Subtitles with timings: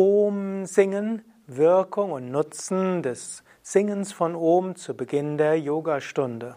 [0.00, 6.54] Om singen, Wirkung und Nutzen des Singens von Om zu Beginn der Yogastunde.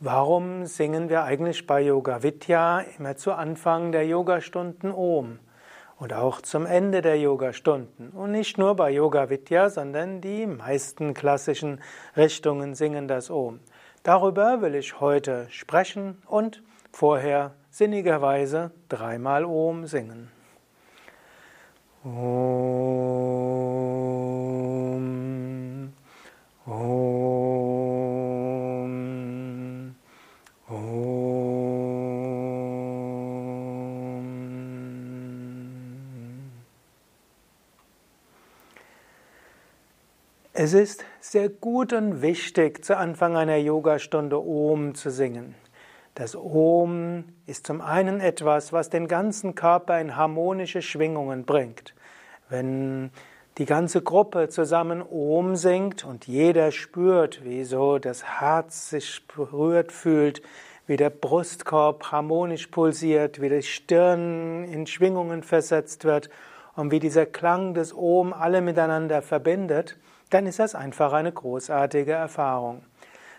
[0.00, 5.38] Warum singen wir eigentlich bei Yoga Vidya immer zu Anfang der Yogastunden Om
[5.98, 8.08] und auch zum Ende der Yogastunden?
[8.08, 11.82] Und nicht nur bei Yoga Vidya, sondern die meisten klassischen
[12.16, 13.60] Richtungen singen das Om.
[14.02, 20.30] Darüber will ich heute sprechen und vorher sinnigerweise dreimal Om singen.
[22.06, 22.12] Om.
[26.64, 27.16] Om.
[30.68, 31.16] Om.
[40.52, 45.56] Es ist sehr gut und wichtig, zu Anfang einer Yogastunde Om zu singen.
[46.16, 51.94] Das Om ist zum einen etwas, was den ganzen Körper in harmonische Schwingungen bringt.
[52.48, 53.10] Wenn
[53.58, 59.92] die ganze Gruppe zusammen Om singt und jeder spürt, wie so das Herz sich berührt
[59.92, 60.40] fühlt,
[60.86, 66.30] wie der Brustkorb harmonisch pulsiert, wie die Stirn in Schwingungen versetzt wird
[66.76, 69.98] und wie dieser Klang des Om alle miteinander verbindet,
[70.30, 72.84] dann ist das einfach eine großartige Erfahrung.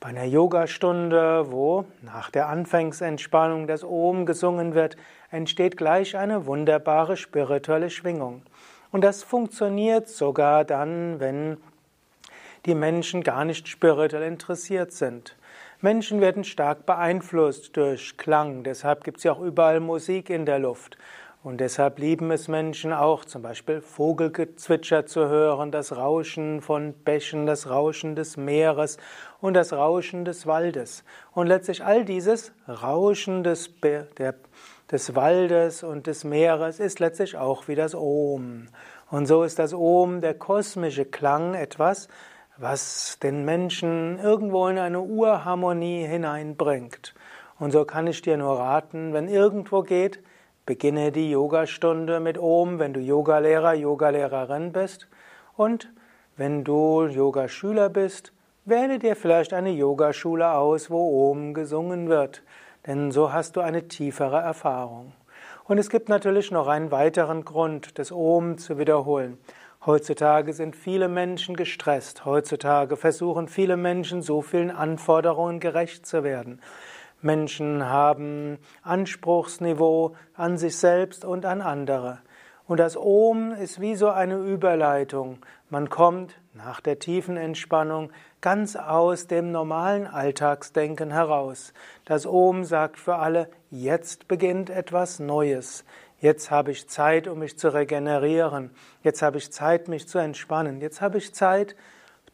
[0.00, 4.96] Bei einer Yogastunde, wo nach der Anfangsentspannung das Om gesungen wird,
[5.32, 8.42] entsteht gleich eine wunderbare spirituelle Schwingung.
[8.92, 11.56] Und das funktioniert sogar dann, wenn
[12.64, 15.36] die Menschen gar nicht spirituell interessiert sind.
[15.80, 20.60] Menschen werden stark beeinflusst durch Klang, deshalb gibt es ja auch überall Musik in der
[20.60, 20.96] Luft.
[21.44, 27.46] Und deshalb lieben es Menschen auch, zum Beispiel Vogelgezwitscher zu hören, das Rauschen von Bächen,
[27.46, 28.96] das Rauschen des Meeres
[29.40, 31.04] und das Rauschen des Waldes.
[31.32, 34.34] Und letztlich all dieses Rauschen des, der,
[34.90, 38.66] des Waldes und des Meeres ist letztlich auch wie das Om.
[39.08, 42.08] Und so ist das Om, der kosmische Klang, etwas,
[42.56, 47.14] was den Menschen irgendwo in eine Urharmonie hineinbringt.
[47.60, 50.20] Und so kann ich dir nur raten, wenn irgendwo geht,
[50.68, 55.08] Beginne die Yogastunde mit Om, wenn du Yogalehrer, Yogalehrerin bist.
[55.56, 55.90] Und
[56.36, 58.34] wenn du Yogaschüler bist,
[58.66, 62.42] wähle dir vielleicht eine Yogaschule aus, wo Om gesungen wird.
[62.86, 65.14] Denn so hast du eine tiefere Erfahrung.
[65.64, 69.38] Und es gibt natürlich noch einen weiteren Grund, das Om zu wiederholen.
[69.86, 72.26] Heutzutage sind viele Menschen gestresst.
[72.26, 76.60] Heutzutage versuchen viele Menschen, so vielen Anforderungen gerecht zu werden.
[77.20, 82.20] Menschen haben Anspruchsniveau an sich selbst und an andere.
[82.66, 85.38] Und das Om ist wie so eine Überleitung.
[85.70, 91.72] Man kommt nach der tiefen Entspannung ganz aus dem normalen Alltagsdenken heraus.
[92.04, 95.84] Das Om sagt für alle, jetzt beginnt etwas Neues.
[96.20, 98.70] Jetzt habe ich Zeit, um mich zu regenerieren.
[99.02, 100.80] Jetzt habe ich Zeit, mich zu entspannen.
[100.80, 101.74] Jetzt habe ich Zeit,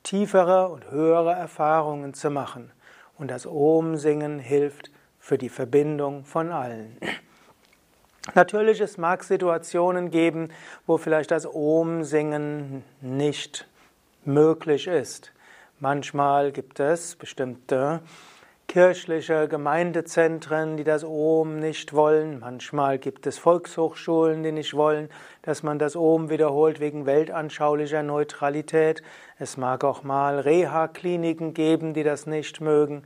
[0.03, 2.73] tiefere und höhere Erfahrungen zu machen.
[3.19, 6.99] Und das Om-Singen hilft für die Verbindung von allen.
[8.35, 10.49] Natürlich, es mag Situationen geben,
[10.87, 13.69] wo vielleicht das Om-Singen nicht
[14.25, 15.33] möglich ist.
[15.79, 18.01] Manchmal gibt es bestimmte
[18.75, 22.41] kirchliche Gemeindezentren, die das Om nicht wollen.
[22.41, 25.11] Manchmal gibt es Volkshochschulen, die nicht wollen,
[25.43, 29.01] dass man das Om wiederholt wegen weltanschaulicher Neutralität.
[29.39, 33.05] Es mag auch mal Reha-Kliniken geben, die das nicht mögen.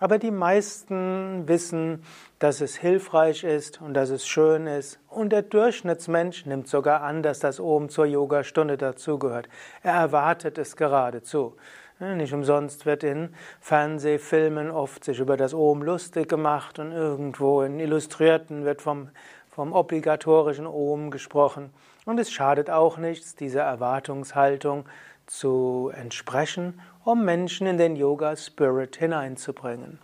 [0.00, 2.02] Aber die meisten wissen,
[2.40, 4.98] dass es hilfreich ist und dass es schön ist.
[5.08, 9.48] Und der Durchschnittsmensch nimmt sogar an, dass das Om zur Yogastunde dazugehört.
[9.84, 11.54] Er erwartet es geradezu.
[12.00, 17.78] Nicht umsonst wird in Fernsehfilmen oft sich über das Om lustig gemacht und irgendwo in
[17.78, 19.10] Illustrierten wird vom,
[19.48, 21.70] vom obligatorischen Om gesprochen.
[22.04, 24.86] Und es schadet auch nichts, dieser Erwartungshaltung
[25.26, 30.00] zu entsprechen, um Menschen in den Yoga Spirit hineinzubringen.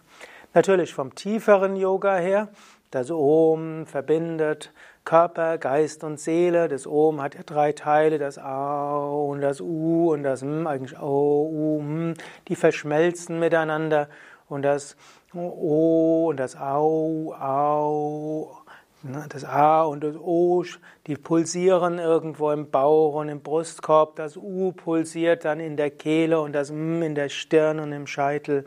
[0.54, 2.48] Natürlich vom tieferen Yoga her,
[2.90, 4.72] das Om verbindet
[5.04, 6.68] Körper, Geist und Seele.
[6.68, 10.98] Das Om hat ja drei Teile, das A und das U und das M, eigentlich
[11.00, 12.14] O, U, M,
[12.48, 14.08] die verschmelzen miteinander.
[14.48, 14.96] Und das
[15.34, 18.56] O und das Au, Au,
[19.02, 20.64] ne, das A und das O,
[21.06, 24.16] die pulsieren irgendwo im Bauch und im Brustkorb.
[24.16, 28.06] Das U pulsiert dann in der Kehle und das M in der Stirn und im
[28.06, 28.64] Scheitel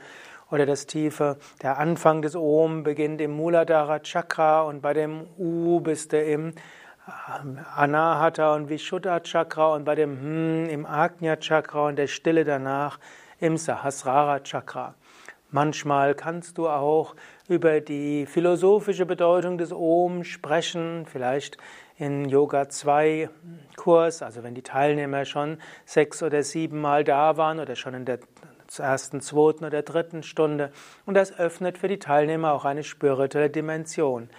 [0.54, 1.38] oder das Tiefe.
[1.64, 6.54] Der Anfang des Om beginnt im Muladhara Chakra und bei dem U bist du im
[7.36, 12.44] ähm, Anahata und Vishuddha Chakra und bei dem Hm im Agnya Chakra und der Stille
[12.44, 13.00] danach
[13.40, 14.94] im Sahasrara Chakra.
[15.50, 17.16] Manchmal kannst du auch
[17.48, 21.58] über die philosophische Bedeutung des Om sprechen, vielleicht
[21.98, 23.30] in Yoga 2
[23.76, 28.06] Kurs, also wenn die Teilnehmer schon sechs oder sieben Mal da waren oder schon in
[28.06, 28.20] der
[28.80, 30.72] ersten, zweiten oder dritten Stunde.
[31.06, 34.30] Und das öffnet für die Teilnehmer auch eine spirituelle Dimension.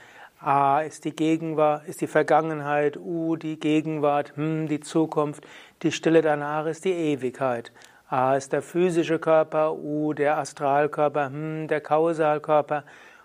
[0.40, 5.46] A ist die Gegenwart, ist die Vergangenheit, U die Gegenwart, hm, die Zukunft,
[5.82, 7.72] die Stille danach ist die Ewigkeit.
[8.08, 12.84] A ist der physische Körper, U der Astralkörper, hm, der Kausalkörper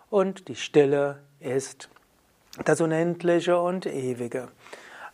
[0.09, 1.89] und die Stille ist
[2.63, 4.47] das Unendliche und Ewige.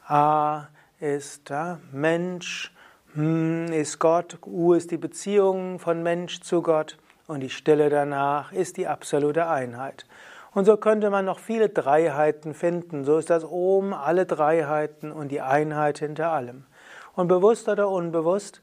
[0.07, 0.67] A
[0.99, 2.71] ist der Mensch,
[3.15, 6.97] ist Gott, U ist die Beziehung von Mensch zu Gott
[7.27, 10.05] und die Stille danach ist die absolute Einheit.
[10.53, 13.05] Und so könnte man noch viele Dreiheiten finden.
[13.05, 16.65] So ist das Om alle Dreiheiten und die Einheit hinter allem.
[17.13, 18.61] Und bewusst oder unbewusst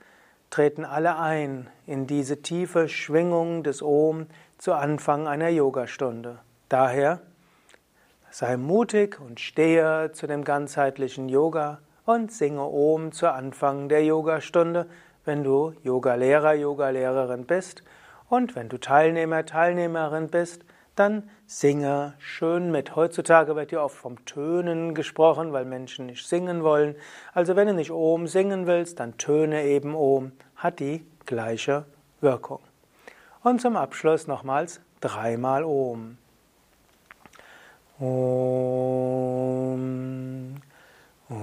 [0.50, 4.26] treten alle ein in diese tiefe Schwingung des Om
[4.58, 6.40] zu Anfang einer Yogastunde.
[6.68, 7.20] Daher
[8.30, 14.86] sei mutig und stehe zu dem ganzheitlichen Yoga und singe Om zu Anfang der Yogastunde,
[15.24, 17.82] wenn du Yogalehrer, Yogalehrerin bist
[18.28, 20.64] und wenn du Teilnehmer, Teilnehmerin bist,
[20.96, 22.96] dann singe schön mit.
[22.96, 26.96] Heutzutage wird ja oft vom Tönen gesprochen, weil Menschen nicht singen wollen.
[27.32, 30.32] Also wenn du nicht Om singen willst, dann töne eben Om.
[30.56, 31.86] Hat die gleiche
[32.20, 32.60] Wirkung.
[33.42, 36.18] Und zum Abschluss nochmals dreimal Om.
[41.32, 41.38] Ja,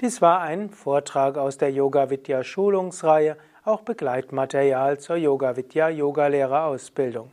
[0.00, 3.36] Dies war ein Vortrag aus der Yoga Vidya Schulungsreihe,
[3.68, 7.30] auch Begleitmaterial zur Yoga Vidya Yogalehrerausbildung.